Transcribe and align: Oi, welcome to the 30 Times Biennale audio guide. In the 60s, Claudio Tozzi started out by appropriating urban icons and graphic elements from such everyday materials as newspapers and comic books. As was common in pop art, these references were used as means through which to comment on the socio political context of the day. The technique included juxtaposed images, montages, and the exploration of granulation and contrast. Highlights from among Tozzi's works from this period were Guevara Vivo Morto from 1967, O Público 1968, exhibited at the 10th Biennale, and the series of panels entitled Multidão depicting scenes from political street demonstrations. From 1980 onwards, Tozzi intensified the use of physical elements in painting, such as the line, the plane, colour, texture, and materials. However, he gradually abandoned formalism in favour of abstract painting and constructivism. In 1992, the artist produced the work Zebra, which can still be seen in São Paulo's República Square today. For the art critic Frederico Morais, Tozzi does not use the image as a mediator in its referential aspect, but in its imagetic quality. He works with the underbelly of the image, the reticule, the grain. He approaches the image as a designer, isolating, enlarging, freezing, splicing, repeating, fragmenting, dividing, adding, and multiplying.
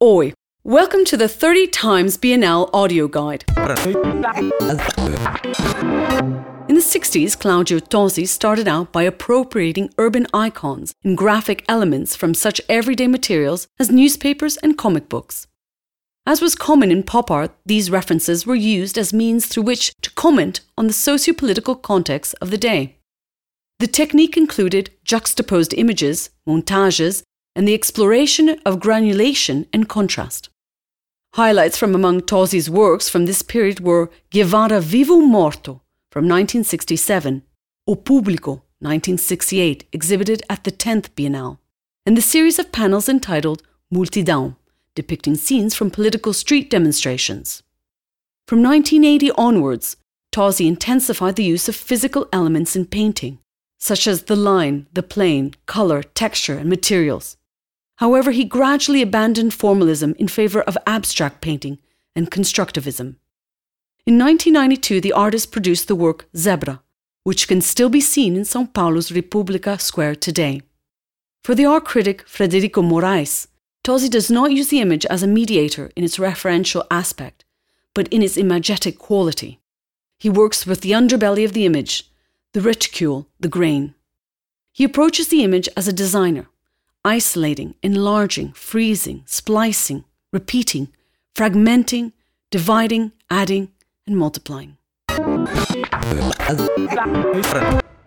Oi, 0.00 0.32
welcome 0.62 1.04
to 1.06 1.16
the 1.16 1.26
30 1.26 1.66
Times 1.66 2.16
Biennale 2.16 2.70
audio 2.72 3.08
guide. 3.08 3.44
In 6.68 6.76
the 6.76 6.84
60s, 6.84 7.36
Claudio 7.36 7.80
Tozzi 7.80 8.28
started 8.28 8.68
out 8.68 8.92
by 8.92 9.02
appropriating 9.02 9.92
urban 9.98 10.28
icons 10.32 10.94
and 11.02 11.18
graphic 11.18 11.64
elements 11.68 12.14
from 12.14 12.32
such 12.32 12.60
everyday 12.68 13.08
materials 13.08 13.66
as 13.80 13.90
newspapers 13.90 14.56
and 14.58 14.78
comic 14.78 15.08
books. 15.08 15.48
As 16.24 16.40
was 16.40 16.54
common 16.54 16.92
in 16.92 17.02
pop 17.02 17.28
art, 17.28 17.50
these 17.66 17.90
references 17.90 18.46
were 18.46 18.54
used 18.54 18.96
as 18.98 19.12
means 19.12 19.46
through 19.46 19.64
which 19.64 19.92
to 20.02 20.10
comment 20.12 20.60
on 20.78 20.86
the 20.86 20.92
socio 20.92 21.34
political 21.34 21.74
context 21.74 22.36
of 22.40 22.52
the 22.52 22.56
day. 22.56 22.98
The 23.80 23.88
technique 23.88 24.36
included 24.36 24.90
juxtaposed 25.02 25.74
images, 25.74 26.30
montages, 26.48 27.24
and 27.58 27.66
the 27.66 27.74
exploration 27.74 28.50
of 28.64 28.78
granulation 28.78 29.66
and 29.72 29.88
contrast. 29.88 30.48
Highlights 31.34 31.76
from 31.76 31.92
among 31.92 32.20
Tozzi's 32.20 32.70
works 32.70 33.08
from 33.08 33.26
this 33.26 33.42
period 33.42 33.80
were 33.80 34.12
Guevara 34.30 34.80
Vivo 34.80 35.16
Morto 35.16 35.82
from 36.12 36.22
1967, 36.26 37.42
O 37.88 37.96
Público 37.96 38.62
1968, 38.78 39.88
exhibited 39.92 40.40
at 40.48 40.62
the 40.62 40.70
10th 40.70 41.08
Biennale, 41.16 41.58
and 42.06 42.16
the 42.16 42.22
series 42.22 42.60
of 42.60 42.70
panels 42.70 43.08
entitled 43.08 43.64
Multidão 43.92 44.54
depicting 44.94 45.34
scenes 45.34 45.74
from 45.74 45.90
political 45.90 46.32
street 46.32 46.70
demonstrations. 46.70 47.64
From 48.46 48.62
1980 48.62 49.32
onwards, 49.32 49.96
Tozzi 50.30 50.68
intensified 50.68 51.34
the 51.34 51.50
use 51.54 51.68
of 51.68 51.74
physical 51.74 52.28
elements 52.32 52.76
in 52.76 52.86
painting, 52.86 53.40
such 53.80 54.06
as 54.06 54.22
the 54.22 54.36
line, 54.36 54.86
the 54.92 55.02
plane, 55.02 55.54
colour, 55.66 56.04
texture, 56.04 56.56
and 56.56 56.70
materials. 56.70 57.36
However, 57.98 58.30
he 58.30 58.44
gradually 58.44 59.02
abandoned 59.02 59.54
formalism 59.54 60.14
in 60.18 60.28
favour 60.28 60.62
of 60.62 60.78
abstract 60.86 61.40
painting 61.40 61.78
and 62.14 62.30
constructivism. 62.30 63.16
In 64.06 64.16
1992, 64.18 65.00
the 65.00 65.12
artist 65.12 65.50
produced 65.50 65.88
the 65.88 65.96
work 65.96 66.28
Zebra, 66.36 66.80
which 67.24 67.48
can 67.48 67.60
still 67.60 67.88
be 67.88 68.00
seen 68.00 68.36
in 68.36 68.42
São 68.42 68.72
Paulo's 68.72 69.10
República 69.10 69.80
Square 69.80 70.16
today. 70.16 70.62
For 71.42 71.56
the 71.56 71.64
art 71.64 71.84
critic 71.84 72.24
Frederico 72.26 72.84
Morais, 72.84 73.48
Tozzi 73.82 74.08
does 74.08 74.30
not 74.30 74.52
use 74.52 74.68
the 74.68 74.80
image 74.80 75.04
as 75.06 75.24
a 75.24 75.26
mediator 75.26 75.90
in 75.96 76.04
its 76.04 76.18
referential 76.18 76.86
aspect, 76.90 77.44
but 77.94 78.06
in 78.08 78.22
its 78.22 78.36
imagetic 78.36 78.96
quality. 78.98 79.60
He 80.20 80.30
works 80.30 80.66
with 80.66 80.82
the 80.82 80.92
underbelly 80.92 81.44
of 81.44 81.52
the 81.52 81.66
image, 81.66 82.10
the 82.52 82.60
reticule, 82.60 83.26
the 83.40 83.48
grain. 83.48 83.94
He 84.72 84.84
approaches 84.84 85.28
the 85.28 85.42
image 85.42 85.68
as 85.76 85.88
a 85.88 85.92
designer, 85.92 86.48
isolating, 87.04 87.74
enlarging, 87.82 88.52
freezing, 88.52 89.22
splicing, 89.26 90.04
repeating, 90.32 90.88
fragmenting, 91.34 92.12
dividing, 92.50 93.12
adding, 93.30 93.70
and 94.06 94.16
multiplying. 94.16 94.76